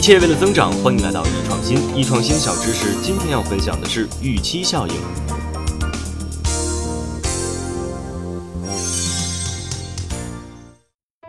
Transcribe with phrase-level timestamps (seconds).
[0.00, 1.76] 一切为了增长，欢迎来到易创新。
[1.94, 4.94] 易创新小知识，今天要分享的是预期效应。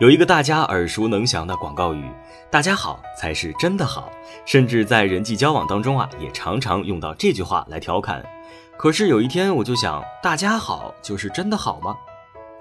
[0.00, 2.02] 有一个大家耳熟能详的广告语
[2.50, 4.10] ：“大家好才是真的好。”
[4.46, 8.24] 甚至在人际交往当中啊，也常常用到这句话来调侃。
[8.78, 11.94] 可是有一天，我就想，大家好就是真的好吗？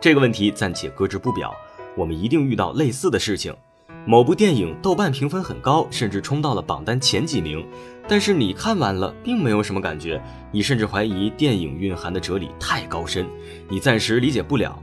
[0.01, 1.55] 这个问题暂且搁置不表。
[1.95, 3.55] 我们一定遇到类似的事情。
[4.05, 7.65] 某部电影豆瓣评分很高，甚至冲到了榜单前几名，
[8.07, 13.27] 但是你看完了并没有什么感觉，你甚至怀疑电影蕴含的哲理太高深，
[13.69, 14.81] 你暂时理解不了。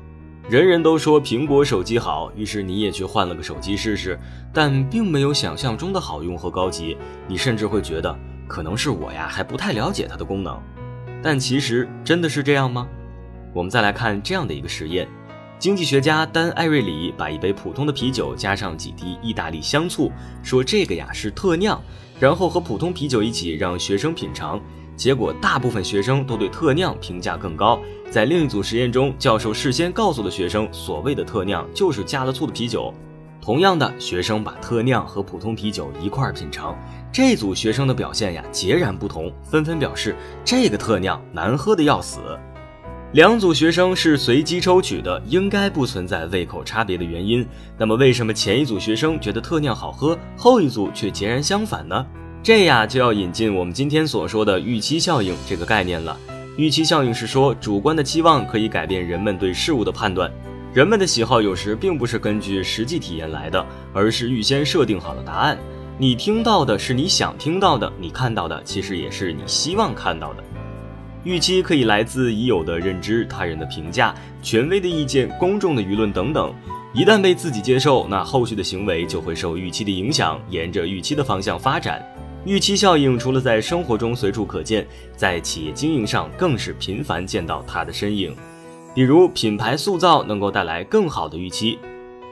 [0.48, 4.18] 人人都说苹果手机好，于是你也去换了个手机试试，
[4.52, 6.96] 但并没有想象中的好用和高级，
[7.26, 8.16] 你甚至会觉得
[8.46, 10.56] 可能是我呀还不太了解它的功能。
[11.20, 12.88] 但其实真的是这样吗？
[13.52, 15.08] 我们再来看这样的一个实验。
[15.58, 21.82] 经济学家丹·艾瑞里把一杯普通的啤酒加上几滴意大利香醋，说这个呀是特酿，
[22.20, 24.60] 然后和普通啤酒一起让学生品尝。
[24.94, 27.80] 结果大部分学生都对特酿评价更高。
[28.08, 32.94] 在另一组实验中，教授事先告诉了学生，所谓的特酿就是加了醋的啤酒。
[33.40, 36.76] 同样的，学生把特酿和普通啤酒一块品尝，
[37.12, 42.20] 这组学生的表现呀截然不同，纷纷表示这个特酿难喝的要死。
[43.12, 47.46] 两组学生是随机抽取的，应该不存在胃口差别的原因。
[47.78, 52.04] 那么，为什么前一组学生觉得特酿好喝，后一组却截然相反呢？
[52.42, 56.14] 这呀，就要引进我们今天所说的预期效应这个概念了。
[56.58, 60.30] 预期效应是说，主观的期望可以改变人们对事物的判断。
[60.74, 65.56] 人们的喜好有时并不是根据实际体验来的，而是预先设定好了答案。
[65.96, 70.44] 你听到的是你想听到的，你看到的其实也是你希望看到的。
[71.24, 76.54] 预期可以来自已有的认知、他人的评价、权威的意见、公众的舆论等等。
[76.94, 82.02] 一旦被自己接受，那后续的行为就会受预期的影响，沿着预期的方向发展。
[82.46, 88.34] 预期效应除了在生活中随处可见，在企业经营上更是频繁见到它的身影。
[88.94, 91.78] 比如，品牌塑造能够带来更好的预期。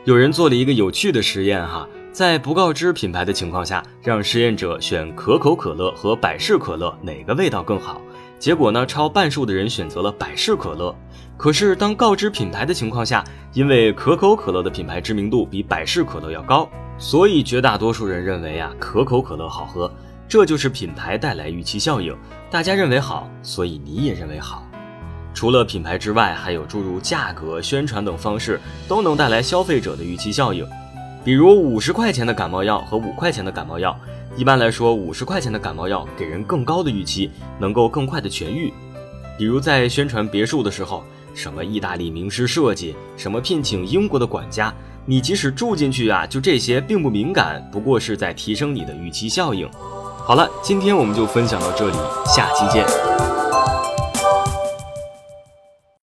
[0.04, 8.00] 有人做了一个有趣的实验，哈，在不告知品牌的情况下，让实验者选可口可乐和百事可乐哪个味道更好。
[8.38, 10.94] 结果呢，超半数的人选择了百事可乐。
[11.36, 19.90] 可是当告知品牌的情况下，因为可口可乐的品牌知名度比百事可乐要高，所以绝大多数人认为啊，可口可乐好喝。
[20.28, 22.16] 这就是品牌带来预期效应，
[22.50, 24.66] 大家认为好，所以你也认为好。
[25.34, 28.58] 除了品牌之外，还有诸如价格、宣传等方式
[28.88, 30.66] 都能带来消费者的预期效应。
[31.22, 33.98] 比如五十块钱的感冒药和五块钱的感冒药。
[34.36, 38.70] 一般来说，五十块钱的感冒药给人更高的预期，能够更快的痊愈。
[39.38, 41.02] 比如在宣传别墅的时候，
[41.34, 44.72] 什么意大利名师设计，什么聘请英国的管家，
[45.06, 49.66] 你即使住进去啊，就这些并不敏感，不过是在提升你的预期效应。
[50.26, 53.35] 好了，今天我们就分享到这里，下期见。